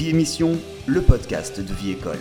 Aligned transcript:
Vie 0.00 0.08
Émission, 0.08 0.52
le 0.86 1.02
podcast 1.02 1.60
de 1.60 1.74
Vie 1.74 1.90
École. 1.90 2.16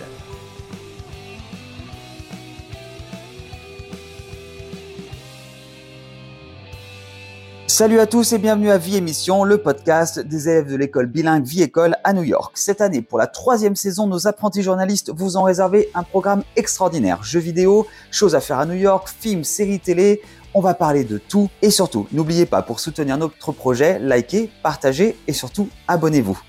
Salut 7.68 8.02
à 8.02 8.06
tous 8.06 8.34
et 8.34 8.38
bienvenue 8.38 8.70
à 8.70 8.78
Vie 8.78 8.98
Émission, 8.98 9.46
le 9.46 9.60
podcast 9.60 10.20
des 10.20 10.50
élèves 10.50 10.70
de 10.70 10.76
l'école 10.76 11.06
bilingue 11.06 11.46
Vie 11.46 11.62
École 11.62 11.96
à 12.04 12.12
New 12.12 12.24
York. 12.24 12.58
Cette 12.58 12.82
année, 12.82 13.02
pour 13.02 13.18
la 13.18 13.28
troisième 13.28 13.78
saison, 13.78 14.08
nos 14.08 14.28
apprentis 14.28 14.62
journalistes 14.62 15.14
vous 15.16 15.38
ont 15.38 15.44
réservé 15.44 15.90
un 15.94 16.04
programme 16.04 16.44
extraordinaire. 16.58 17.24
Jeux 17.24 17.40
vidéo, 17.40 17.88
choses 18.12 18.36
à 18.36 18.42
faire 18.42 18.60
à 18.60 18.66
New 18.66 18.74
York, 18.74 19.08
films, 19.08 19.46
séries 19.46 19.80
télé, 19.80 20.22
on 20.54 20.60
va 20.60 20.74
parler 20.74 21.06
de 21.06 21.18
tout 21.18 21.50
et 21.62 21.70
surtout, 21.70 22.08
n'oubliez 22.12 22.46
pas 22.46 22.62
pour 22.62 22.82
soutenir 22.82 23.18
notre 23.18 23.54
projet, 23.54 24.00
likez, 24.00 24.52
partagez 24.64 25.16
et 25.30 25.32
surtout 25.32 25.70
abonnez-vous. 25.88 26.42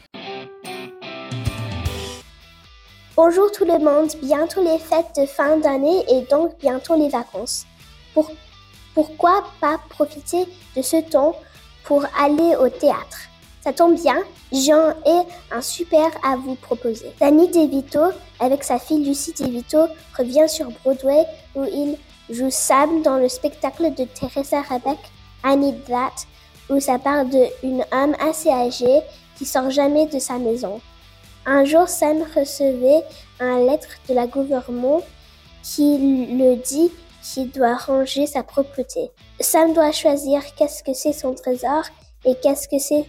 Bonjour 3.22 3.52
tout 3.52 3.66
le 3.66 3.78
monde, 3.78 4.08
bientôt 4.22 4.62
les 4.62 4.78
fêtes 4.78 5.14
de 5.14 5.26
fin 5.26 5.58
d'année 5.58 6.06
et 6.08 6.22
donc 6.30 6.56
bientôt 6.58 6.96
les 6.96 7.10
vacances. 7.10 7.66
pourquoi 8.94 9.44
pas 9.60 9.78
profiter 9.90 10.46
de 10.74 10.80
ce 10.80 10.96
temps 11.02 11.36
pour 11.84 12.02
aller 12.18 12.56
au 12.56 12.70
théâtre? 12.70 13.18
Ça 13.62 13.74
tombe 13.74 14.00
bien, 14.00 14.16
Jean 14.50 14.94
ai 15.04 15.26
un 15.50 15.60
super 15.60 16.08
à 16.24 16.36
vous 16.36 16.54
proposer. 16.54 17.12
Danny 17.20 17.48
DeVito, 17.48 18.04
avec 18.38 18.64
sa 18.64 18.78
fille 18.78 19.04
Lucie 19.04 19.34
DeVito, 19.34 19.80
revient 20.16 20.48
sur 20.48 20.70
Broadway 20.82 21.26
où 21.54 21.64
il 21.64 21.98
joue 22.30 22.50
Sam 22.50 23.02
dans 23.02 23.18
le 23.18 23.28
spectacle 23.28 23.92
de 23.96 24.04
Teresa 24.04 24.62
Rebeck, 24.62 24.98
I 25.44 25.58
Need 25.58 25.84
That, 25.84 26.24
où 26.70 26.80
ça 26.80 26.98
parle 26.98 27.28
d'une 27.28 27.84
homme 27.92 28.16
assez 28.18 28.48
âgée 28.48 29.02
qui 29.36 29.44
sort 29.44 29.68
jamais 29.68 30.06
de 30.06 30.18
sa 30.18 30.38
maison. 30.38 30.80
Un 31.46 31.64
jour, 31.64 31.88
Sam 31.88 32.22
recevait 32.34 33.04
un 33.38 33.60
lettre 33.60 33.88
de 34.08 34.14
la 34.14 34.26
gouvernement 34.26 35.00
qui 35.62 36.26
le 36.28 36.56
dit 36.56 36.90
qu'il 37.22 37.50
doit 37.50 37.76
ranger 37.76 38.26
sa 38.26 38.42
propreté. 38.42 39.10
Sam 39.40 39.72
doit 39.72 39.92
choisir 39.92 40.42
qu'est-ce 40.54 40.82
que 40.82 40.94
c'est 40.94 41.12
son 41.12 41.34
trésor 41.34 41.84
et 42.24 42.34
qu'est-ce 42.42 42.68
que 42.68 42.78
c'est 42.78 43.06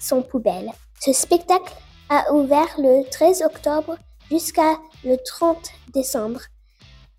son 0.00 0.22
poubelle. 0.22 0.70
Ce 1.00 1.12
spectacle 1.12 1.72
a 2.08 2.32
ouvert 2.32 2.68
le 2.78 3.08
13 3.10 3.42
octobre 3.42 3.96
jusqu'à 4.30 4.78
le 5.04 5.16
30 5.16 5.58
décembre. 5.92 6.40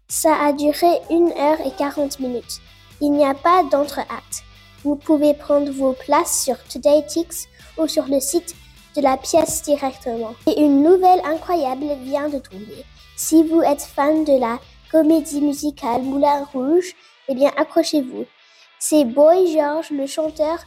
Ça 0.08 0.36
a 0.44 0.54
duré 0.54 0.88
1 1.10 1.32
heure 1.38 1.62
et 1.66 1.72
40 1.78 2.20
minutes. 2.20 2.62
Il 3.02 3.12
n'y 3.12 3.26
a 3.26 3.34
pas 3.34 3.64
d'entre-acte. 3.64 4.44
Vous 4.84 4.96
pouvez 4.96 5.34
prendre 5.34 5.72
vos 5.72 5.94
places 5.94 6.44
sur 6.44 6.58
TodayTix 6.64 7.48
ou 7.78 7.88
sur 7.88 8.08
le 8.08 8.20
site 8.20 8.56
de 8.98 9.02
la 9.04 9.16
pièce 9.16 9.62
directement. 9.62 10.34
Et 10.48 10.60
une 10.60 10.82
nouvelle 10.82 11.22
incroyable 11.24 11.86
vient 12.02 12.30
de 12.30 12.40
tomber. 12.40 12.84
Si 13.16 13.44
vous 13.44 13.62
êtes 13.62 13.84
fan 13.84 14.26
de 14.26 14.40
la 14.40 14.60
comédie 14.92 15.42
musicale 15.42 16.02
Moulin 16.02 16.44
Rouge, 16.52 16.96
eh 17.30 17.36
bien 17.36 17.52
accrochez-vous. 17.56 18.26
C'est 18.80 19.06
Boy 19.06 19.54
George, 19.54 19.92
le 19.92 20.08
chanteur 20.08 20.58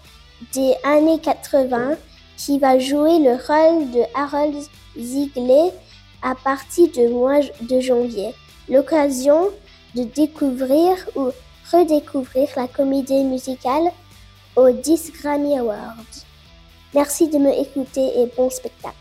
des 0.53 0.75
années 0.85 1.19
80, 1.19 1.97
qui 2.37 2.59
va 2.59 2.79
jouer 2.79 3.19
le 3.19 3.33
rôle 3.33 3.91
de 3.91 4.03
Harold 4.15 4.57
Ziegler 4.99 5.71
à 6.23 6.35
partir 6.35 6.89
du 6.89 7.09
mois 7.09 7.41
de 7.61 7.81
janvier. 7.81 8.35
L'occasion 8.69 9.51
de 9.95 10.05
découvrir 10.05 10.97
ou 11.17 11.31
redécouvrir 11.73 12.49
la 12.57 12.69
comédie 12.69 13.25
musicale 13.25 13.91
aux 14.55 14.71
10 14.71 15.13
Grammy 15.21 15.59
Awards. 15.59 16.30
Merci 16.93 17.29
de 17.29 17.39
me 17.39 17.53
écouter 17.53 18.21
et 18.21 18.33
bon 18.37 18.51
spectacle. 18.51 18.97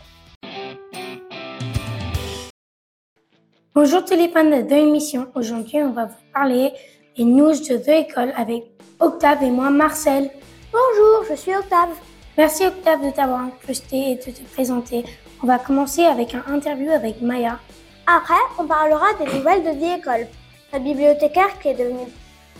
Bonjour 3.74 4.04
tous 4.04 4.14
les 4.14 4.28
fans 4.28 4.44
de 4.44 4.74
l'émission. 4.74 5.26
Aujourd'hui, 5.34 5.78
on 5.78 5.90
va 5.90 6.04
vous 6.04 6.32
parler 6.32 6.70
des 7.16 7.24
news 7.24 7.50
de 7.50 7.76
The 7.78 8.08
École 8.08 8.32
avec 8.36 8.62
Octave 9.00 9.42
et 9.42 9.50
moi, 9.50 9.70
Marcel. 9.70 10.30
Bonjour, 10.72 11.24
je 11.28 11.34
suis 11.34 11.52
Octave. 11.52 11.88
Merci 12.38 12.64
Octave 12.64 13.04
de 13.04 13.10
t'avoir 13.10 13.40
incrusté 13.40 14.12
et 14.12 14.14
de 14.14 14.36
te 14.36 14.42
présenter. 14.52 15.04
On 15.42 15.48
va 15.48 15.58
commencer 15.58 16.04
avec 16.04 16.32
un 16.36 16.44
interview 16.46 16.92
avec 16.92 17.20
Maya. 17.20 17.58
Après, 18.06 18.34
on 18.60 18.66
parlera 18.66 19.06
des 19.14 19.36
nouvelles 19.36 19.64
de 19.64 19.70
The 19.70 19.98
École. 19.98 20.28
La 20.72 20.78
bibliothécaire 20.78 21.58
qui 21.60 21.68
est 21.68 21.74
devenue 21.74 22.06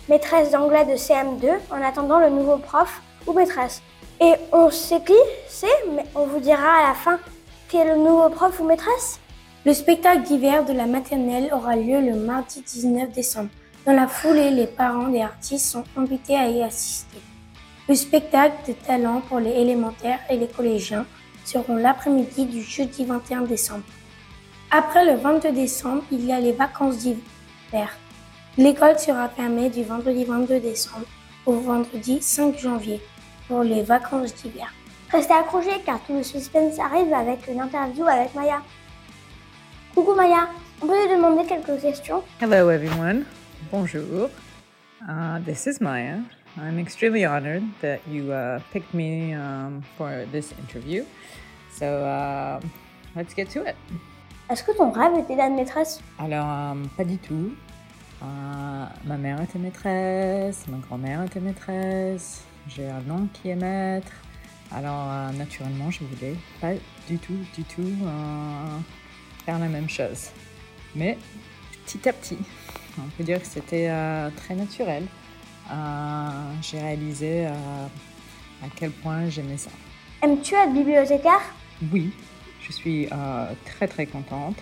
maîtresse 0.09 0.51
d'anglais 0.51 0.83
de 0.83 0.97
CM2 0.97 1.51
en 1.71 1.81
attendant 1.81 2.19
le 2.19 2.29
nouveau 2.29 2.57
prof 2.57 3.01
ou 3.25 3.31
maîtresse. 3.31 3.81
Et 4.23 4.35
on 4.51 4.69
sait 4.69 5.01
qui 5.01 5.13
c'est, 5.47 5.65
mais 5.95 6.05
on 6.13 6.27
vous 6.27 6.39
dira 6.39 6.77
à 6.77 6.89
la 6.89 6.93
fin 6.93 7.19
qui 7.67 7.77
est 7.77 7.85
le 7.85 7.97
nouveau 7.97 8.29
prof 8.29 8.59
ou 8.59 8.65
maîtresse. 8.65 9.19
Le 9.65 9.73
spectacle 9.73 10.21
d'hiver 10.21 10.63
de 10.63 10.73
la 10.73 10.85
maternelle 10.85 11.49
aura 11.51 11.75
lieu 11.75 11.99
le 12.01 12.15
mardi 12.15 12.61
19 12.61 13.11
décembre. 13.11 13.49
Dans 13.83 13.93
la 13.93 14.07
foulée, 14.07 14.51
les 14.51 14.67
parents 14.67 15.07
des 15.07 15.21
artistes 15.21 15.65
sont 15.65 15.83
invités 15.97 16.35
à 16.35 16.47
y 16.47 16.61
assister. 16.61 17.17
Le 17.89 17.95
spectacle 17.95 18.57
de 18.67 18.73
talent 18.73 19.21
pour 19.27 19.39
les 19.39 19.53
élémentaires 19.53 20.19
et 20.29 20.37
les 20.37 20.47
collégiens 20.47 21.07
seront 21.43 21.77
l'après-midi 21.77 22.45
du 22.45 22.61
jeudi 22.61 23.05
21 23.05 23.41
décembre. 23.41 23.85
Après 24.69 25.03
le 25.03 25.19
22 25.19 25.51
décembre, 25.51 26.03
il 26.11 26.27
y 26.27 26.31
a 26.31 26.39
les 26.39 26.51
vacances 26.51 26.97
d'hiver. 26.97 27.97
L'école 28.55 28.99
sera 28.99 29.29
fermée 29.29 29.71
du 29.71 29.83
vendredi 29.83 30.25
22 30.25 30.59
décembre 30.59 31.07
au 31.47 31.53
vendredi 31.53 32.21
5 32.21 32.59
janvier 32.59 33.01
pour 33.51 33.63
les 33.63 33.81
vacances 33.81 34.33
d'hiver. 34.35 34.73
Restez 35.11 35.33
accrochés 35.33 35.81
car 35.85 35.99
tout 36.07 36.13
le 36.13 36.23
suspense 36.23 36.79
arrive 36.79 37.13
avec 37.13 37.45
une 37.49 37.59
interview 37.59 38.05
avec 38.05 38.33
Maya. 38.33 38.61
Coucou 39.93 40.15
Maya, 40.15 40.47
on 40.81 40.87
peut 40.87 40.97
lui 41.05 41.13
demander 41.13 41.45
quelques 41.45 41.81
questions? 41.81 42.23
Hello 42.39 42.69
everyone. 42.69 43.25
Bonjour. 43.69 44.29
Uh, 45.05 45.39
this 45.45 45.67
is 45.67 45.81
Maya. 45.81 46.19
I'm 46.57 46.79
extremely 46.79 47.25
honored 47.25 47.63
that 47.81 47.99
you 48.09 48.31
uh, 48.31 48.61
picked 48.71 48.93
me 48.93 49.33
um, 49.33 49.83
for 49.97 50.25
this 50.31 50.53
interview. 50.53 51.03
So 51.77 52.05
uh, 52.05 52.61
let's 53.17 53.33
get 53.33 53.49
to 53.49 53.65
it. 53.67 53.75
Est-ce 54.49 54.63
que 54.63 54.71
ton 54.77 54.91
rêve 54.91 55.19
était 55.19 55.35
d'être 55.35 55.53
maîtresse? 55.53 55.99
Alors, 56.19 56.45
um, 56.47 56.87
pas 56.95 57.03
du 57.03 57.17
tout. 57.17 57.51
Uh, 58.21 58.87
ma 59.03 59.17
mère 59.17 59.41
était 59.41 59.59
maîtresse, 59.59 60.67
ma 60.69 60.77
grand-mère 60.77 61.23
était 61.23 61.41
maîtresse, 61.41 62.45
j'ai 62.75 62.89
un 62.89 63.09
oncle 63.09 63.29
qui 63.33 63.49
est 63.49 63.55
maître. 63.55 64.11
Alors, 64.71 65.07
euh, 65.09 65.31
naturellement, 65.33 65.91
je 65.91 66.03
voulais 66.03 66.35
pas 66.61 66.73
du 67.07 67.17
tout, 67.17 67.37
du 67.55 67.63
tout 67.63 67.81
euh, 67.81 68.77
faire 69.45 69.59
la 69.59 69.67
même 69.67 69.89
chose. 69.89 70.29
Mais 70.95 71.17
petit 71.85 72.07
à 72.07 72.13
petit, 72.13 72.37
on 72.97 73.09
peut 73.17 73.23
dire 73.23 73.41
que 73.41 73.47
c'était 73.47 73.89
euh, 73.89 74.29
très 74.35 74.55
naturel. 74.55 75.05
j'ai 76.61 76.79
réalisé 76.79 77.45
à 77.45 78.67
quel 78.75 78.91
point 78.91 79.29
j'aimais 79.29 79.57
ça. 79.57 79.71
Aimes-tu 80.21 80.55
être 80.55 80.73
bibliothécaire? 80.73 81.41
Oui, 81.91 82.13
je 82.61 82.71
suis 82.71 83.09
très 83.65 83.87
très 83.87 84.05
contente. 84.05 84.57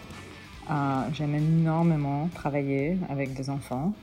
J'aime 1.13 1.35
énormément 1.35 2.29
travailler 2.33 2.97
avec 3.09 3.33
des 3.33 3.49
enfants. 3.49 3.93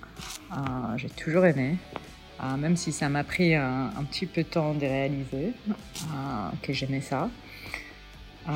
j'ai 0.97 1.11
toujours 1.11 1.47
aimé. 1.47 1.77
Euh, 2.43 2.57
même 2.57 2.77
si 2.77 2.93
ça 2.93 3.09
m'a 3.09 3.25
pris 3.25 3.55
un, 3.55 3.91
petit 4.11 4.27
peu 4.27 4.43
de 4.43 4.49
temps 4.49 4.75
de 4.75 4.85
réaliser 4.85 5.55
euh, 5.71 6.49
que 6.63 6.73
j'aimais 6.73 7.01
ça. 7.01 7.31
Euh, 8.49 8.53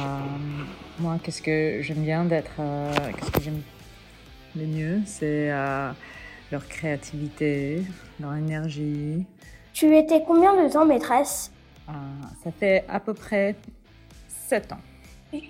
moi, 0.99 1.19
qu'est-ce 1.23 1.43
que 1.43 1.79
j'aime 1.81 2.03
bien 2.03 2.25
d'être, 2.25 2.61
qu'est-ce 3.17 3.31
que 3.31 3.41
j'aime 3.41 3.63
le 4.57 4.67
mieux, 4.67 5.01
c'est 5.07 5.49
leur 6.51 6.67
créativité, 6.69 7.85
leur 8.19 8.35
énergie. 8.35 9.25
Tu 9.73 9.97
étais 9.97 10.23
combien 10.27 10.63
de 10.63 10.71
temps 10.71 10.85
maîtresse? 10.85 11.53
Ça 12.45 12.53
fait 12.53 12.85
à 12.89 13.01
peu 13.01 13.15
près 13.15 13.57
7 14.29 14.73
ans. 14.73 14.81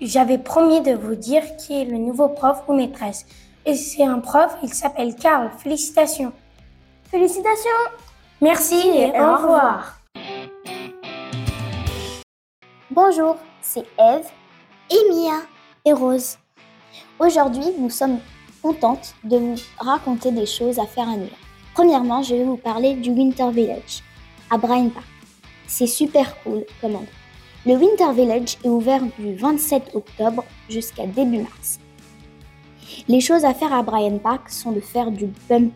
J'avais 0.01 0.37
promis 0.37 0.81
de 0.81 0.93
vous 0.93 1.15
dire 1.15 1.43
qui 1.57 1.81
est 1.81 1.85
le 1.85 1.97
nouveau 1.97 2.29
prof 2.29 2.63
ou 2.67 2.73
maîtresse. 2.73 3.25
Et 3.65 3.75
c'est 3.75 4.03
un 4.03 4.19
prof, 4.19 4.55
il 4.63 4.69
s'appelle 4.69 5.15
Carl. 5.15 5.51
Félicitations. 5.59 6.31
Félicitations 7.11 7.69
Merci 8.43 8.75
et 8.75 9.11
au 9.19 9.35
revoir. 9.35 9.99
Bonjour, 12.89 13.37
c'est 13.61 13.85
Eve, 13.99 14.25
Mia 15.11 15.41
et 15.85 15.93
Rose. 15.93 16.39
Aujourd'hui, 17.19 17.65
nous 17.77 17.91
sommes 17.91 18.17
contentes 18.63 19.13
de 19.23 19.37
vous 19.37 19.55
raconter 19.77 20.31
des 20.31 20.47
choses 20.47 20.79
à 20.79 20.87
faire 20.87 21.07
à 21.07 21.17
New 21.17 21.25
York. 21.25 21.37
Premièrement, 21.75 22.23
je 22.23 22.33
vais 22.33 22.43
vous 22.43 22.57
parler 22.57 22.95
du 22.95 23.11
Winter 23.11 23.51
Village 23.51 24.01
à 24.49 24.57
Bryant 24.57 24.89
Park. 24.89 25.05
C'est 25.67 25.85
super 25.85 26.35
cool 26.41 26.65
comme 26.81 26.95
endroit. 26.95 27.07
Le 27.67 27.75
Winter 27.75 28.11
Village 28.11 28.57
est 28.63 28.69
ouvert 28.69 29.03
du 29.19 29.35
27 29.35 29.91
octobre 29.93 30.43
jusqu'à 30.67 31.05
début 31.05 31.43
mars. 31.43 31.79
Les 33.07 33.21
choses 33.21 33.45
à 33.45 33.53
faire 33.53 33.71
à 33.71 33.83
Bryant 33.83 34.17
Park 34.17 34.49
sont 34.49 34.71
de 34.71 34.79
faire 34.79 35.11
du 35.11 35.27
bump 35.47 35.73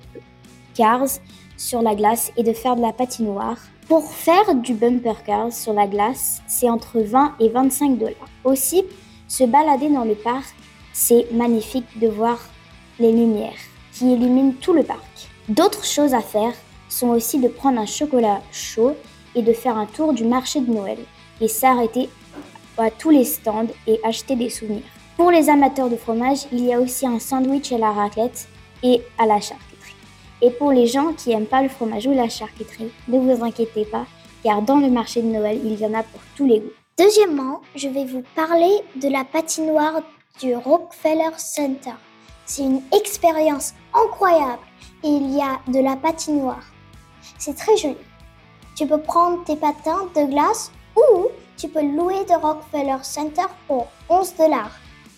cars, 0.74 1.20
sur 1.58 1.82
la 1.82 1.96
glace 1.96 2.32
et 2.38 2.44
de 2.44 2.54
faire 2.54 2.76
de 2.76 2.82
la 2.82 2.94
patinoire. 2.94 3.58
Pour 3.88 4.12
faire 4.12 4.56
du 4.56 4.74
bumper 4.74 5.24
cars 5.26 5.54
sur 5.54 5.74
la 5.74 5.88
glace, 5.88 6.42
c'est 6.48 6.70
entre 6.70 7.00
20 7.00 7.36
et 7.40 7.50
25 7.50 7.98
dollars. 7.98 8.30
Aussi, 8.44 8.84
Se 9.28 9.44
balader 9.44 9.90
dans 9.90 10.04
le 10.04 10.14
parc, 10.14 10.56
c'est 10.94 11.32
magnifique 11.32 12.00
de 12.00 12.08
voir 12.08 12.38
les 13.00 13.12
lumières 13.12 13.54
qui 13.92 14.14
illuminent 14.14 14.54
tout 14.62 14.74
le 14.74 14.84
parc. 14.84 15.30
D'autres 15.50 15.86
choses 15.86 16.14
à 16.14 16.22
faire 16.22 16.54
sont 16.90 17.10
aussi 17.10 17.40
de 17.40 17.48
prendre 17.48 17.80
un 17.80 17.86
chocolat 17.86 18.42
chaud 18.52 18.96
et 19.34 19.42
de 19.42 19.52
faire 19.52 19.78
un 19.78 19.88
tour 19.88 20.14
du 20.14 20.26
marché 20.26 20.62
de 20.62 20.72
Noël 20.72 21.00
et 21.42 21.48
s'arrêter 21.48 22.10
à 22.78 22.92
tous 22.92 23.10
les 23.10 23.26
stands 23.26 23.68
et 23.88 24.00
acheter 24.04 24.36
des 24.36 24.50
souvenirs. 24.50 24.84
Pour 25.18 25.32
les 25.32 25.50
amateurs 25.50 25.90
de 25.90 25.96
fromage, 25.96 26.46
il 26.52 26.66
y 26.66 26.74
a 26.74 26.80
aussi 26.80 27.08
un 27.08 27.20
sandwich 27.20 27.72
à 27.72 27.78
la 27.78 27.92
raclette 27.92 28.48
et 28.84 29.02
à 29.18 29.26
la 29.26 29.42
charcuterie. 29.42 29.75
Et 30.42 30.52
pour 30.52 30.72
les 30.72 30.88
gens 30.88 31.14
qui 31.14 31.30
n'aiment 31.30 31.46
pas 31.46 31.62
le 31.62 31.70
fromage 31.70 32.08
ou 32.08 32.14
la 32.14 32.30
charcuterie, 32.30 32.92
ne 33.08 33.20
vous 33.20 33.44
inquiétez 33.44 33.86
pas, 33.86 34.06
car 34.44 34.62
dans 34.62 34.78
le 34.78 34.90
marché 34.90 35.22
de 35.22 35.28
Noël, 35.28 35.60
il 35.64 35.80
y 35.80 35.86
en 35.86 35.94
a 35.94 36.04
pour 36.04 36.22
tous 36.36 36.46
les 36.46 36.60
goûts. 36.60 36.72
Deuxièmement, 36.98 37.62
je 37.76 37.88
vais 37.88 38.06
vous 38.06 38.24
parler 38.36 38.72
de 38.96 39.10
la 39.10 39.24
patinoire 39.24 40.02
du 40.40 40.56
Rockefeller 40.56 41.32
Center. 41.38 41.94
C'est 42.46 42.64
une 42.64 42.82
expérience 42.94 43.74
incroyable 43.94 44.62
et 45.04 45.10
il 45.10 45.36
y 45.36 45.42
a 45.42 45.60
de 45.68 45.80
la 45.80 45.96
patinoire. 45.96 46.64
C'est 47.38 47.56
très 47.56 47.76
joli. 47.78 47.98
Tu 48.76 48.86
peux 48.86 49.02
prendre 49.02 49.44
tes 49.46 49.56
patins 49.56 50.08
de 50.16 50.30
glace 50.30 50.72
ou 50.96 51.28
tu 51.58 51.70
peux 51.70 51.82
louer 51.82 52.24
de 52.26 52.34
Rockefeller 52.34 53.04
Center 53.04 53.48
pour 53.68 53.88
11 54.10 54.36
dollars. 54.36 54.72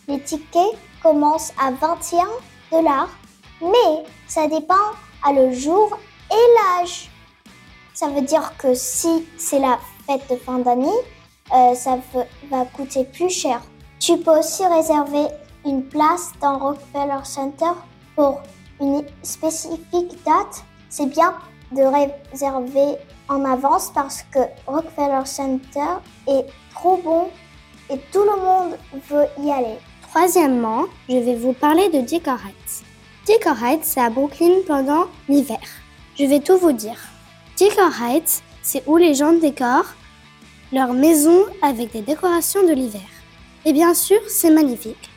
Les 0.08 0.20
tickets 0.22 0.78
commencent 1.02 1.54
à 1.60 1.72
21 1.72 2.26
dollars, 2.72 3.10
mais 3.62 4.04
ça 4.28 4.48
dépend 4.48 4.76
le 5.32 5.52
jour 5.52 5.98
et 6.32 6.80
l'âge. 6.80 7.10
Ça 7.94 8.08
veut 8.10 8.22
dire 8.22 8.54
que 8.58 8.74
si 8.74 9.28
c'est 9.38 9.60
la 9.60 9.80
fête 10.06 10.30
de 10.30 10.36
fin 10.36 10.60
d'année, 10.60 10.88
euh, 11.54 11.74
ça 11.74 11.98
va 12.52 12.66
coûter 12.66 13.04
plus 13.06 13.30
cher. 13.30 13.62
Tu 14.00 14.18
peux 14.18 14.38
aussi 14.38 14.66
réserver 14.66 15.28
une 15.66 15.84
place 15.84 16.32
dans 16.42 16.60
Rockefeller 16.60 17.24
Center 17.24 17.72
pour 18.16 18.42
une 18.80 19.04
spécifique 19.24 20.24
date. 20.26 20.64
C'est 20.90 21.08
bien 21.08 21.34
de 21.72 21.82
réserver 21.84 22.98
en 23.28 23.44
avance 23.46 23.92
parce 23.94 24.24
que 24.24 24.40
Rockefeller 24.66 25.26
Center 25.26 26.00
est 26.28 26.46
trop 26.74 26.98
bon 26.98 27.30
et 27.90 27.98
tout 28.12 28.24
le 28.24 28.42
monde 28.42 28.78
veut 29.10 29.26
y 29.44 29.52
aller. 29.52 29.78
Troisièmement, 30.10 30.86
je 31.10 31.18
vais 31.18 31.36
vous 31.36 31.54
parler 31.54 31.90
de 31.90 32.00
Heights. 32.00 32.87
Dicker 33.28 33.62
Heights, 33.62 33.84
c'est 33.84 34.00
à 34.00 34.10
Brooklyn 34.10 34.62
pendant 34.66 35.08
l'hiver. 35.28 35.60
Je 36.18 36.24
vais 36.24 36.40
tout 36.40 36.58
vous 36.58 36.72
dire. 36.72 36.98
Dicker 37.58 37.90
Heights, 38.02 38.42
c'est 38.62 38.88
où 38.88 38.96
les 38.96 39.16
gens 39.16 39.34
décorent 39.34 39.96
leur 40.72 40.94
maison 40.94 41.44
avec 41.62 41.92
des 41.92 42.00
décorations 42.00 42.66
de 42.66 42.72
l'hiver. 42.72 43.02
Et 43.66 43.74
bien 43.74 43.94
sûr, 43.94 44.20
c'est 44.30 44.50
magnifique. 44.50 45.10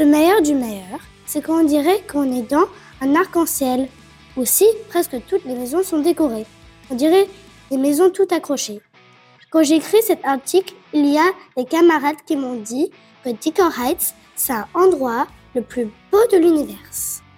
Le 0.00 0.04
meilleur 0.04 0.42
du 0.42 0.56
meilleur, 0.56 0.98
c'est 1.26 1.44
qu'on 1.46 1.62
dirait 1.62 2.02
qu'on 2.10 2.32
est 2.32 2.50
dans 2.50 2.66
un 3.00 3.14
arc-en-ciel. 3.14 3.88
Aussi, 4.36 4.66
presque 4.88 5.24
toutes 5.28 5.44
les 5.44 5.54
maisons 5.54 5.84
sont 5.84 6.00
décorées. 6.00 6.46
On 6.90 6.96
dirait 6.96 7.28
des 7.70 7.78
maisons 7.78 8.10
toutes 8.10 8.32
accrochées. 8.32 8.80
Quand 9.50 9.62
j'ai 9.62 9.76
écrit 9.76 10.02
cet 10.02 10.24
article, 10.24 10.74
il 10.92 11.06
y 11.06 11.18
a 11.18 11.30
des 11.56 11.66
camarades 11.66 12.16
qui 12.26 12.34
m'ont 12.34 12.56
dit 12.60 12.90
que 13.24 13.30
Dicker 13.30 13.70
Heights, 13.80 14.12
c'est 14.34 14.54
un 14.54 14.66
endroit 14.74 15.28
le 15.54 15.62
plus 15.62 15.90
beau 16.10 16.18
de 16.32 16.38
l'univers. 16.38 16.76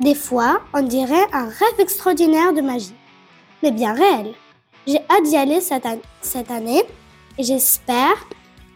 Des 0.01 0.15
fois, 0.15 0.61
on 0.75 0.83
dirait 0.83 1.27
un 1.33 1.47
rêve 1.47 1.81
extraordinaire 1.81 2.53
de 2.53 2.61
magie, 2.61 2.95
mais 3.63 3.71
bien 3.71 3.93
réel. 3.93 4.35
J'ai 4.87 5.01
hâte 5.11 5.25
d'y 5.25 5.37
aller 5.37 5.61
cette, 5.61 5.87
cette 6.21 6.51
année 6.51 6.83
et 7.39 7.43
j'espère 7.43 8.17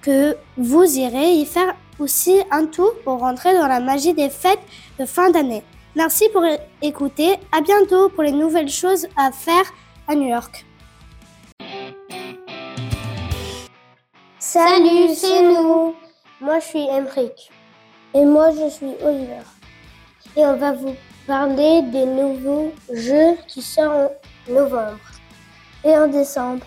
que 0.02 0.36
vous 0.56 0.84
irez 0.98 1.32
y 1.34 1.46
faire 1.46 1.76
aussi 1.98 2.40
un 2.50 2.66
tour 2.66 2.92
pour 3.04 3.18
rentrer 3.18 3.54
dans 3.54 3.68
la 3.68 3.80
magie 3.80 4.14
des 4.14 4.30
fêtes 4.30 4.62
de 4.98 5.04
fin 5.04 5.30
d'année. 5.30 5.62
Merci 5.94 6.28
pour 6.32 6.42
écouter. 6.82 7.36
À 7.52 7.60
bientôt 7.60 8.08
pour 8.08 8.22
les 8.22 8.32
nouvelles 8.32 8.70
choses 8.70 9.06
à 9.16 9.32
faire 9.32 9.64
à 10.08 10.14
New 10.14 10.28
York. 10.28 10.64
Salut, 14.38 15.14
c'est 15.14 15.42
nous. 15.42 15.94
Moi, 16.40 16.58
je 16.60 16.64
suis 16.64 16.88
Emric. 16.88 17.50
Et 18.14 18.24
moi, 18.24 18.50
je 18.50 18.68
suis 18.68 18.92
Oliver. 19.04 19.44
Et 20.36 20.44
on 20.44 20.56
va 20.56 20.72
vous 20.72 20.94
parler 21.26 21.82
des 21.82 22.06
nouveaux 22.06 22.72
jeux 22.92 23.36
qui 23.46 23.62
sortent 23.62 24.12
en 24.48 24.52
novembre 24.52 24.98
et 25.84 25.96
en 25.96 26.08
décembre. 26.08 26.66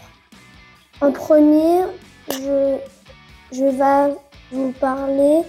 En 1.01 1.11
premier, 1.11 1.81
je, 2.29 2.77
je 3.51 3.65
vais 3.65 4.15
vous 4.51 4.71
parler 4.73 5.41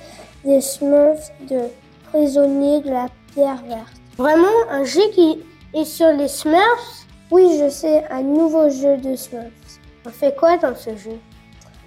des 0.45 0.61
Smurfs 0.61 1.31
de 1.49 1.61
prisonniers 2.11 2.81
de 2.81 2.91
la 2.91 3.07
pierre 3.33 3.63
verte. 3.65 3.95
Vraiment 4.17 4.69
un 4.71 4.85
jeu 4.85 5.03
qui 5.13 5.43
est 5.75 5.85
sur 5.85 6.13
les 6.13 6.29
Smurfs? 6.29 7.07
Oui, 7.31 7.59
je 7.59 7.69
sais, 7.69 8.05
un 8.11 8.23
nouveau 8.23 8.69
jeu 8.69 8.97
de 8.97 9.17
Smurfs. 9.17 9.81
On 10.07 10.11
fait 10.11 10.35
quoi 10.37 10.57
dans 10.57 10.75
ce 10.75 10.97
jeu? 10.97 11.19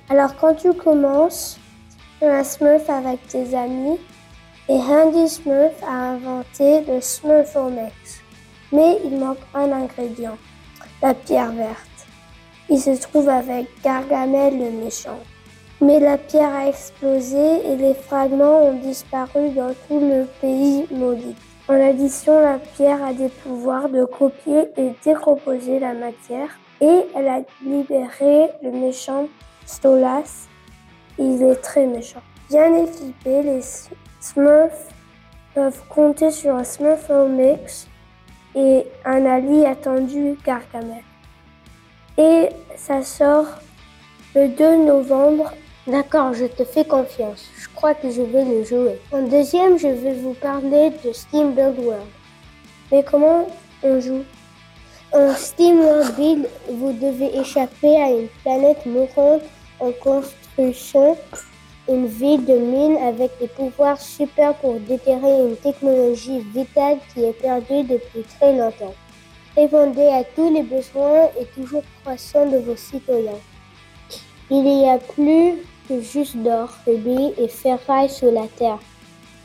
Alors 0.09 0.35
quand 0.37 0.55
tu 0.55 0.73
commences, 0.73 1.57
un 2.21 2.43
Smurf 2.43 2.89
avec 2.89 3.25
tes 3.27 3.55
amis 3.55 3.99
et 4.69 4.73
Handy 4.73 5.29
Smurf 5.29 5.81
a 5.87 6.13
inventé 6.13 6.81
le 6.87 6.99
Smurfomex. 6.99 8.21
Mais 8.71 8.97
il 9.05 9.17
manque 9.17 9.37
un 9.53 9.71
ingrédient, 9.71 10.37
la 11.01 11.13
pierre 11.13 11.51
verte. 11.51 12.07
Il 12.69 12.79
se 12.79 12.99
trouve 13.01 13.29
avec 13.29 13.67
Gargamel 13.81 14.57
le 14.57 14.71
méchant. 14.71 15.19
Mais 15.79 15.99
la 15.99 16.17
pierre 16.17 16.53
a 16.53 16.67
explosé 16.67 17.65
et 17.65 17.75
les 17.75 17.93
fragments 17.93 18.63
ont 18.63 18.79
disparu 18.79 19.51
dans 19.51 19.73
tout 19.87 19.99
le 19.99 20.25
pays 20.41 20.87
maudit. 20.91 21.35
En 21.69 21.79
addition, 21.79 22.39
la 22.39 22.57
pierre 22.57 23.03
a 23.03 23.13
des 23.13 23.29
pouvoirs 23.29 23.89
de 23.89 24.05
copier 24.05 24.69
et 24.75 24.93
décomposer 25.03 25.79
la 25.79 25.93
matière 25.93 26.49
et 26.81 27.05
elle 27.15 27.27
a 27.27 27.41
libéré 27.63 28.49
le 28.63 28.71
méchant 28.71 29.27
Stolas. 29.65 30.47
Il 31.19 31.41
est 31.43 31.55
très 31.55 31.85
méchant. 31.85 32.21
Bien 32.49 32.75
équipés, 32.83 33.41
les 33.43 33.61
Smurfs 34.19 34.89
peuvent 35.53 35.81
compter 35.89 36.31
sur 36.31 36.55
un 36.55 36.63
Smurfomex 36.63 37.87
et 38.55 38.85
un 39.05 39.25
allié 39.25 39.65
attendu 39.65 40.37
Gargamel 40.45 41.03
et 42.17 42.49
ça 42.75 43.03
sort 43.03 43.45
le 44.35 44.47
2 44.49 44.85
novembre. 44.85 45.53
D'accord, 45.85 46.33
je 46.33 46.45
te 46.45 46.65
fais 46.65 46.83
confiance. 46.83 47.45
Je 47.57 47.67
crois 47.73 47.93
que 47.93 48.09
je 48.09 48.21
vais 48.21 48.43
le 48.43 48.63
jouer. 48.63 48.99
En 49.11 49.21
deuxième, 49.21 49.77
je 49.77 49.87
vais 49.87 50.13
vous 50.13 50.33
parler 50.33 50.91
de 51.03 51.13
Steam 51.13 51.53
Build 51.53 51.79
World. 51.79 52.07
Mais 52.91 53.03
comment 53.03 53.47
on 53.83 54.01
joue? 54.01 54.23
En 55.13 55.33
Steam 55.33 55.79
World 55.79 56.15
Build, 56.15 56.49
vous 56.69 56.91
devez 56.91 57.37
échapper 57.39 58.01
à 58.01 58.09
une 58.09 58.27
planète 58.43 58.85
mourante 58.85 59.43
en 59.79 59.91
construction, 59.91 61.17
une 61.89 62.07
ville 62.07 62.45
de 62.45 62.57
mine 62.57 62.97
avec 62.97 63.31
des 63.39 63.47
pouvoirs 63.47 63.99
super 63.99 64.53
pour 64.55 64.79
déterrer 64.81 65.47
une 65.47 65.55
technologie 65.55 66.39
vitale 66.53 66.97
qui 67.13 67.23
est 67.23 67.33
perdue 67.33 67.83
depuis 67.83 68.23
très 68.37 68.55
longtemps. 68.55 68.93
Répondez 69.55 70.07
à 70.07 70.23
tous 70.23 70.53
les 70.53 70.63
besoins 70.63 71.29
et 71.39 71.45
toujours 71.55 71.83
croissants 72.01 72.45
de 72.45 72.57
vos 72.57 72.75
citoyens. 72.75 73.39
Il 74.49 74.63
n'y 74.63 74.89
a 74.89 74.97
plus 74.97 75.55
que 75.87 76.01
juste 76.01 76.37
d'or, 76.37 76.69
de 76.85 77.41
et 77.41 77.47
ferraille 77.47 78.09
sur 78.09 78.31
la 78.31 78.47
terre. 78.57 78.79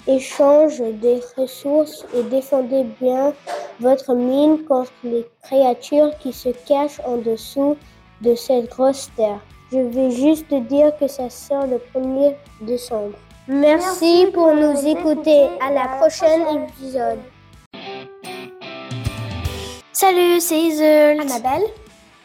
Échange 0.06 0.82
des 1.00 1.20
ressources 1.36 2.04
et 2.14 2.24
défendez 2.24 2.84
bien 3.00 3.32
votre 3.80 4.14
mine 4.14 4.64
contre 4.64 4.92
les 5.04 5.24
créatures 5.42 6.10
qui 6.18 6.32
se 6.32 6.48
cachent 6.66 7.00
en 7.06 7.18
dessous 7.18 7.76
de 8.20 8.34
cette 8.34 8.68
grosse 8.68 9.10
terre. 9.16 9.40
Je 9.72 9.78
vais 9.78 10.10
juste 10.10 10.52
dire 10.52 10.92
que 11.00 11.08
ça 11.08 11.30
sort 11.30 11.66
le 11.66 11.80
1er 11.94 12.34
décembre. 12.60 13.16
Merci, 13.48 14.26
pour 14.34 14.54
nous 14.54 14.76
écouter. 14.86 15.46
À 15.66 15.72
la 15.72 15.96
prochaine 15.96 16.42
épisode. 16.58 17.18
Salut, 19.90 20.40
c'est 20.40 20.60
Isel, 20.60 21.20
Annabelle 21.22 21.62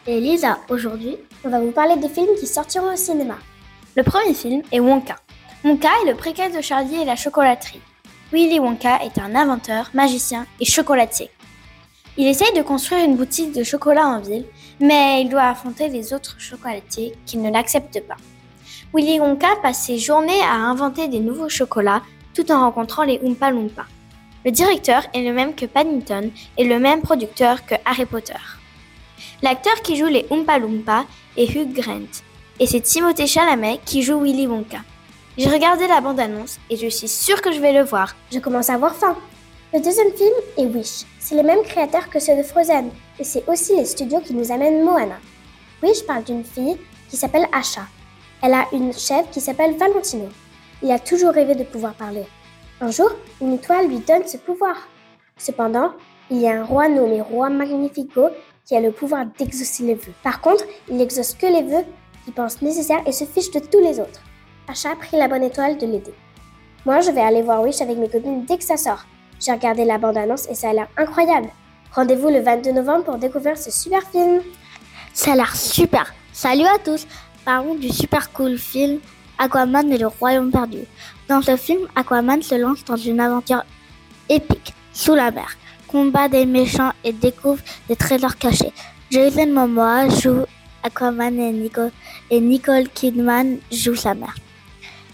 et 0.06 0.20
Lisa. 0.20 0.58
Aujourd'hui, 0.68 1.16
on 1.42 1.48
va 1.48 1.60
vous 1.60 1.70
parler 1.70 1.96
des 1.96 2.10
films 2.10 2.36
qui 2.38 2.46
sortiront 2.46 2.92
au 2.92 2.96
cinéma. 2.96 3.38
Le 3.96 4.02
premier 4.02 4.34
film 4.34 4.60
est 4.70 4.80
Wonka. 4.80 5.16
Wonka 5.64 5.88
est 6.02 6.10
le 6.10 6.16
préquel 6.16 6.54
de 6.54 6.60
Charlie 6.60 7.00
et 7.00 7.06
la 7.06 7.16
chocolaterie. 7.16 7.80
Willy 8.30 8.60
Wonka 8.60 9.02
est 9.02 9.18
un 9.18 9.34
inventeur, 9.34 9.88
magicien 9.94 10.46
et 10.60 10.66
chocolatier. 10.66 11.30
Il 12.20 12.26
essaye 12.26 12.52
de 12.52 12.62
construire 12.62 13.04
une 13.04 13.14
boutique 13.14 13.52
de 13.52 13.62
chocolat 13.62 14.04
en 14.04 14.18
ville, 14.18 14.44
mais 14.80 15.22
il 15.22 15.28
doit 15.28 15.44
affronter 15.44 15.86
les 15.86 16.12
autres 16.12 16.34
chocolatiers 16.40 17.14
qui 17.24 17.38
ne 17.38 17.48
l'acceptent 17.48 18.04
pas. 18.08 18.16
Willy 18.92 19.20
Wonka 19.20 19.46
passe 19.62 19.84
ses 19.84 19.98
journées 19.98 20.42
à 20.42 20.54
inventer 20.54 21.06
des 21.06 21.20
nouveaux 21.20 21.48
chocolats 21.48 22.02
tout 22.34 22.50
en 22.50 22.58
rencontrant 22.58 23.04
les 23.04 23.20
Oompa 23.22 23.52
Loompa. 23.52 23.86
Le 24.44 24.50
directeur 24.50 25.04
est 25.14 25.22
le 25.22 25.32
même 25.32 25.54
que 25.54 25.66
Paddington 25.66 26.32
et 26.56 26.64
le 26.64 26.80
même 26.80 27.02
producteur 27.02 27.64
que 27.64 27.76
Harry 27.84 28.04
Potter. 28.04 28.34
L'acteur 29.40 29.80
qui 29.82 29.94
joue 29.94 30.06
les 30.06 30.26
Oompa 30.30 30.58
Loompa 30.58 31.04
est 31.36 31.54
Hugh 31.54 31.72
Grant 31.72 32.22
et 32.58 32.66
c'est 32.66 32.80
Timothée 32.80 33.28
Chalamet 33.28 33.78
qui 33.84 34.02
joue 34.02 34.20
Willy 34.20 34.48
Wonka. 34.48 34.78
J'ai 35.36 35.48
regardé 35.48 35.86
la 35.86 36.00
bande-annonce 36.00 36.58
et 36.68 36.76
je 36.76 36.88
suis 36.88 37.06
sûre 37.06 37.40
que 37.40 37.52
je 37.52 37.60
vais 37.60 37.72
le 37.72 37.84
voir. 37.84 38.16
Je 38.32 38.40
commence 38.40 38.70
à 38.70 38.74
avoir 38.74 38.96
faim. 38.96 39.16
Le 39.74 39.80
deuxième 39.80 40.12
film 40.12 40.32
est 40.56 40.64
Wish. 40.64 41.04
C'est 41.18 41.34
les 41.34 41.42
mêmes 41.42 41.62
créateurs 41.62 42.08
que 42.08 42.18
ceux 42.18 42.34
de 42.34 42.42
Frozen. 42.42 42.90
Et 43.18 43.24
c'est 43.24 43.46
aussi 43.50 43.76
les 43.76 43.84
studios 43.84 44.20
qui 44.20 44.32
nous 44.32 44.50
amènent 44.50 44.82
Moana. 44.82 45.18
Wish 45.82 46.06
parle 46.06 46.24
d'une 46.24 46.42
fille 46.42 46.78
qui 47.10 47.18
s'appelle 47.18 47.46
Asha. 47.52 47.82
Elle 48.42 48.54
a 48.54 48.66
une 48.72 48.94
chef 48.94 49.30
qui 49.30 49.42
s'appelle 49.42 49.76
Valentino. 49.76 50.30
Il 50.82 50.90
a 50.90 50.98
toujours 50.98 51.34
rêvé 51.34 51.54
de 51.54 51.64
pouvoir 51.64 51.92
parler. 51.92 52.24
Un 52.80 52.90
jour, 52.90 53.10
une 53.42 53.52
étoile 53.52 53.88
lui 53.88 53.98
donne 53.98 54.26
ce 54.26 54.38
pouvoir. 54.38 54.88
Cependant, 55.36 55.92
il 56.30 56.38
y 56.38 56.48
a 56.48 56.58
un 56.58 56.64
roi 56.64 56.88
nommé 56.88 57.20
Roi 57.20 57.50
Magnifico 57.50 58.30
qui 58.64 58.74
a 58.74 58.80
le 58.80 58.90
pouvoir 58.90 59.26
d'exaucer 59.38 59.82
les 59.82 59.96
vœux. 59.96 60.14
Par 60.22 60.40
contre, 60.40 60.64
il 60.88 60.96
n'exauce 60.96 61.34
que 61.34 61.46
les 61.46 61.62
vœux 61.62 61.84
qu'il 62.24 62.32
pense 62.32 62.62
nécessaires 62.62 63.02
et 63.04 63.12
se 63.12 63.24
fiche 63.24 63.50
de 63.50 63.60
tous 63.60 63.80
les 63.80 64.00
autres. 64.00 64.22
Asha 64.66 64.96
pris 64.96 65.18
la 65.18 65.28
bonne 65.28 65.42
étoile 65.42 65.76
de 65.76 65.84
l'aider. 65.84 66.14
Moi, 66.86 67.00
je 67.00 67.10
vais 67.10 67.20
aller 67.20 67.42
voir 67.42 67.60
Wish 67.60 67.82
avec 67.82 67.98
mes 67.98 68.08
copines 68.08 68.46
dès 68.46 68.56
que 68.56 68.64
ça 68.64 68.78
sort. 68.78 69.04
J'ai 69.40 69.52
regardé 69.52 69.84
la 69.84 69.98
bande-annonce 69.98 70.48
et 70.48 70.54
ça 70.54 70.70
a 70.70 70.72
l'air 70.72 70.88
incroyable. 70.96 71.48
Rendez-vous 71.92 72.28
le 72.28 72.40
22 72.40 72.72
novembre 72.72 73.04
pour 73.04 73.18
découvrir 73.18 73.56
ce 73.56 73.70
super 73.70 74.02
film. 74.10 74.40
Ça 75.14 75.32
a 75.32 75.36
l'air 75.36 75.54
super. 75.54 76.12
Salut 76.32 76.66
à 76.66 76.78
tous. 76.78 77.06
Parlons 77.44 77.74
du 77.74 77.88
super 77.88 78.32
cool 78.32 78.58
film 78.58 78.98
Aquaman 79.38 79.92
et 79.92 79.98
le 79.98 80.08
Royaume 80.08 80.50
perdu. 80.50 80.80
Dans 81.28 81.40
ce 81.40 81.56
film, 81.56 81.86
Aquaman 81.94 82.42
se 82.42 82.56
lance 82.56 82.84
dans 82.84 82.96
une 82.96 83.20
aventure 83.20 83.62
épique 84.28 84.74
sous 84.92 85.14
la 85.14 85.30
mer, 85.30 85.56
combat 85.86 86.28
des 86.28 86.44
méchants 86.44 86.92
et 87.04 87.12
découvre 87.12 87.62
des 87.88 87.96
trésors 87.96 88.36
cachés. 88.36 88.72
Jason 89.10 89.46
Momoa 89.46 90.08
joue 90.08 90.44
Aquaman 90.82 91.38
et 91.38 92.40
Nicole, 92.40 92.88
Kidman 92.92 93.58
joue 93.70 93.94
sa 93.94 94.14
mère. 94.14 94.34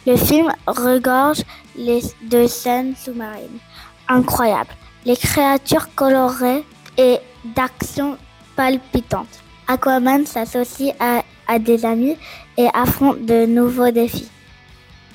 Le 0.07 0.17
film 0.17 0.51
regorge 0.67 1.43
les 1.77 2.01
deux 2.23 2.49
scènes 2.49 2.95
sous-marines 2.97 3.59
incroyables, 4.09 4.75
les 5.05 5.17
créatures 5.17 5.95
colorées 5.95 6.65
et 6.99 7.19
d'action 7.57 8.17
palpitantes. 8.57 9.43
Aquaman 9.67 10.27
s'associe 10.27 10.95
à, 11.01 11.23
à 11.47 11.59
des 11.59 11.85
amis 11.85 12.17
et 12.57 12.69
affronte 12.75 13.25
de 13.25 13.47
nouveaux 13.47 13.91
défis, 13.91 14.29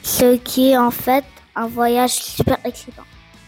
ce 0.03 0.35
qui 0.35 0.71
est 0.71 0.77
en 0.77 0.91
fait 0.91 1.25
un 1.55 1.67
voyage 1.67 2.13
super 2.13 2.57
excitant. 2.65 3.03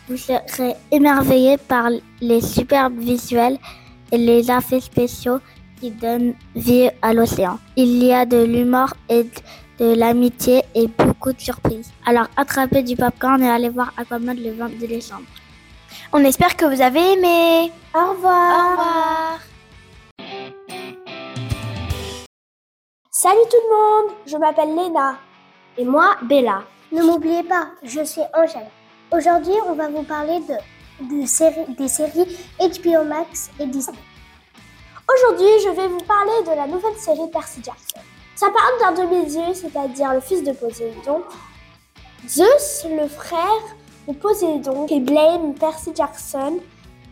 Vous 0.07 0.17
serez 0.17 0.73
émerveillé 0.91 1.57
par 1.57 1.89
les 2.19 2.41
superbes 2.41 2.99
visuels 2.99 3.57
et 4.11 4.17
les 4.17 4.51
effets 4.51 4.81
spéciaux 4.81 5.39
qui 5.79 5.91
donnent 5.91 6.33
vie 6.55 6.89
à 7.01 7.13
l'océan. 7.13 7.59
Il 7.75 8.03
y 8.03 8.13
a 8.13 8.25
de 8.25 8.43
l'humour 8.43 8.93
et 9.09 9.23
de 9.23 9.29
l'amitié 9.81 10.63
et 10.75 10.87
beaucoup 10.87 11.33
de 11.33 11.41
surprises. 11.41 11.91
Alors 12.05 12.27
attrapez 12.37 12.83
du 12.83 12.95
popcorn 12.95 13.41
et 13.43 13.49
allez 13.49 13.69
voir 13.69 13.91
Aquaman 13.97 14.37
le 14.37 14.53
22 14.53 14.87
décembre. 14.87 15.25
On 16.13 16.23
espère 16.23 16.55
que 16.55 16.65
vous 16.65 16.81
avez 16.81 17.13
aimé. 17.13 17.71
Au 17.93 18.11
revoir. 18.11 18.57
Au 18.57 18.71
revoir. 18.71 19.39
Salut 23.09 23.47
tout 23.49 23.57
le 23.69 23.75
monde, 23.75 24.15
je 24.25 24.37
m'appelle 24.37 24.75
Léna. 24.75 25.17
Et 25.77 25.85
moi, 25.85 26.15
Bella. 26.23 26.63
Ne 26.91 27.03
m'oubliez 27.03 27.43
pas, 27.43 27.67
je 27.83 28.03
suis 28.03 28.21
Angèle. 28.33 28.67
Aujourd'hui, 29.11 29.53
on 29.67 29.73
va 29.73 29.89
vous 29.89 30.03
parler 30.03 30.39
de, 30.39 31.15
de 31.21 31.25
séries, 31.25 31.73
des 31.77 31.87
séries 31.87 32.37
HBO 32.59 33.03
Max 33.05 33.49
et 33.59 33.65
Disney. 33.67 33.97
Aujourd'hui, 35.13 35.47
je 35.63 35.69
vais 35.69 35.87
vous 35.87 35.99
parler 35.99 36.43
de 36.45 36.55
la 36.55 36.67
nouvelle 36.67 36.97
série 36.97 37.29
Percy 37.31 37.61
Jackson. 37.63 38.01
Ça 38.41 38.47
parle 38.49 38.95
d'un 38.95 39.03
demi-dieu, 39.03 39.53
c'est-à-dire 39.53 40.15
le 40.15 40.19
fils 40.19 40.43
de 40.43 40.51
Poséidon. 40.51 41.21
Zeus, 42.27 42.87
le 42.89 43.07
frère 43.07 43.61
de 44.07 44.13
Poséidon, 44.13 44.87
qui 44.87 44.99
blâme 44.99 45.53
Percy 45.53 45.91
Jackson 45.93 46.57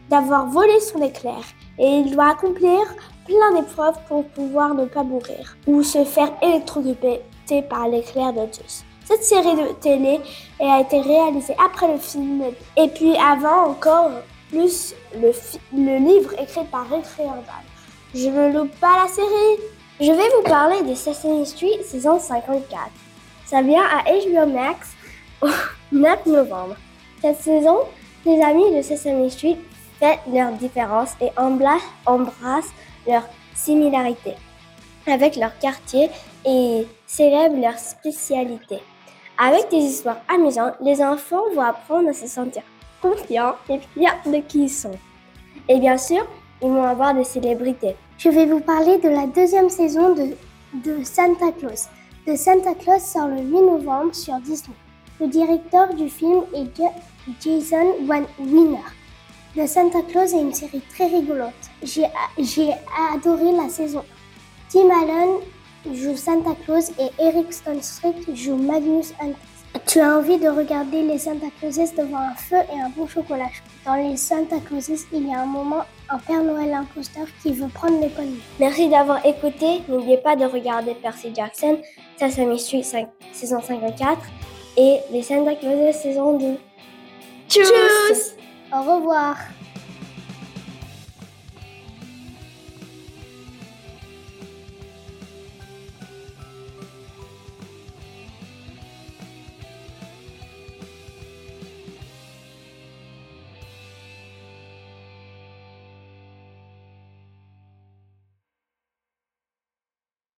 d'avoir 0.10 0.48
volé 0.48 0.80
son 0.80 1.04
éclair. 1.04 1.38
Et 1.78 1.86
il 1.86 2.16
doit 2.16 2.32
accomplir 2.32 2.80
plein 3.28 3.62
d'épreuves 3.62 4.00
pour 4.08 4.26
pouvoir 4.30 4.74
ne 4.74 4.86
pas 4.86 5.04
mourir 5.04 5.56
ou 5.68 5.84
se 5.84 6.04
faire 6.04 6.34
électrocuter 6.42 7.22
par 7.70 7.88
l'éclair 7.88 8.34
de 8.34 8.52
Zeus. 8.52 8.84
Cette 9.06 9.24
série 9.24 9.56
de 9.56 9.72
télé 9.82 10.20
a 10.60 10.82
été 10.82 11.00
réalisée 11.00 11.56
après 11.64 11.94
le 11.94 12.00
film 12.00 12.42
et 12.76 12.88
puis 12.88 13.16
avant 13.18 13.68
encore 13.70 14.10
plus 14.50 14.96
le, 15.14 15.32
le 15.74 15.98
livre 16.00 16.34
écrit 16.42 16.66
par 16.72 16.90
Rick 16.90 17.06
Riordan. 17.18 17.44
Je 18.16 18.30
ne 18.30 18.52
loupe 18.52 18.76
pas 18.80 19.04
la 19.04 19.08
série. 19.08 19.79
Je 20.02 20.14
vais 20.14 20.30
vous 20.30 20.44
parler 20.44 20.82
de 20.84 20.96
Sesame 20.96 21.44
Street 21.44 21.84
saison 21.84 22.22
54. 22.22 22.90
Ça 23.46 23.62
vient 23.62 23.84
à 23.84 24.04
HBO 24.04 24.50
Max 24.50 24.92
au 25.42 25.48
9 25.92 26.26
novembre. 26.26 26.78
Cette 27.20 27.42
saison, 27.42 27.80
les 28.26 28.42
amis 28.42 28.74
de 28.74 28.82
Sesame 28.82 29.30
Street 29.30 29.58
fêtent 30.00 30.20
leurs 30.32 30.54
différences 30.54 31.16
et 31.20 31.28
embrassent 31.36 32.72
leurs 33.06 33.28
similarités 33.54 34.36
avec 35.06 35.36
leur 35.36 35.58
quartier 35.60 36.10
et 36.46 36.88
célèbrent 37.06 37.60
leurs 37.60 37.78
spécialités. 37.78 38.80
Avec 39.38 39.70
des 39.70 39.84
histoires 39.84 40.22
amusantes, 40.34 40.76
les 40.80 41.04
enfants 41.04 41.44
vont 41.54 41.62
apprendre 41.62 42.08
à 42.08 42.14
se 42.14 42.28
sentir 42.28 42.64
confiants 43.02 43.56
et 43.68 43.80
fiers 43.94 44.32
de 44.32 44.38
qui 44.48 44.64
ils 44.64 44.70
sont. 44.70 44.98
Et 45.68 45.78
bien 45.78 45.98
sûr, 45.98 46.26
ils 46.62 46.70
vont 46.70 46.84
avoir 46.86 47.14
des 47.14 47.26
célébrités. 47.26 47.98
Je 48.20 48.28
vais 48.28 48.46
vous 48.46 48.60
parler 48.60 48.98
de 48.98 49.08
la 49.08 49.28
deuxième 49.28 49.70
saison 49.70 50.14
de, 50.14 51.04
Santa 51.06 51.54
Claus. 51.58 51.88
De 52.28 52.36
Santa 52.36 52.74
Claus 52.76 53.02
sort 53.02 53.30
le 53.30 53.42
8 53.42 53.62
novembre 53.62 54.14
sur 54.14 54.38
Disney. 54.42 54.76
Le 55.22 55.28
directeur 55.28 55.94
du 55.94 56.10
film 56.10 56.42
est 56.54 56.68
Jason 57.40 57.96
Wiener. 58.38 58.84
The 59.56 59.66
Santa 59.66 60.02
Claus 60.02 60.34
est 60.34 60.42
une 60.42 60.54
série 60.54 60.82
très 60.94 61.08
rigolote. 61.08 61.54
J'ai 61.82 62.74
adoré 63.14 63.54
la 63.54 63.70
saison. 63.70 64.04
Tim 64.68 64.90
Allen 64.90 65.96
joue 65.96 66.18
Santa 66.18 66.56
Claus 66.66 66.92
et 67.00 67.24
Eric 67.24 67.54
Stone 67.54 67.82
Street 67.82 68.16
joue 68.34 68.58
Magnus 68.58 69.14
Hunt. 69.22 69.36
Tu 69.86 70.02
as 70.02 70.18
envie 70.18 70.38
de 70.38 70.50
regarder 70.50 71.04
les 71.04 71.20
Santa 71.20 71.48
Clauses 71.58 71.96
devant 71.98 72.18
un 72.18 72.36
feu 72.36 72.58
et 72.76 72.82
un 72.82 72.90
bon 72.90 73.08
chocolat 73.08 73.48
chaud. 73.48 73.64
Dans 73.90 73.96
les 73.96 74.18
Santa 74.18 74.58
Clauses, 74.60 75.08
il 75.12 75.28
y 75.28 75.34
a 75.34 75.40
un 75.40 75.48
moment, 75.48 75.84
un 76.10 76.20
Père 76.20 76.44
Noël 76.44 76.76
imposteur 76.76 77.26
qui 77.42 77.54
veut 77.54 77.70
prendre 77.70 78.00
les 78.00 78.12
connues. 78.12 78.40
Merci 78.60 78.88
d'avoir 78.88 79.26
écouté. 79.26 79.82
N'oubliez 79.88 80.18
pas 80.18 80.36
de 80.36 80.46
regarder 80.46 80.94
Percy 80.94 81.34
Jackson, 81.34 81.80
Sesame 82.16 82.56
Street 82.60 82.84
5, 82.84 83.10
saison 83.34 83.60
54 83.60 84.22
et 84.78 85.00
les 85.12 85.24
Santa 85.24 85.56
Clauses 85.56 85.96
saison 85.96 86.38
2. 86.38 86.46
Tchuss 87.50 88.36
Au 88.72 88.84
revoir 88.84 89.38